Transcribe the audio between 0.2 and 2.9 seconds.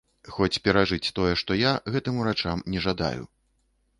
Хоць перажыць тое, што я, гэтым урачам не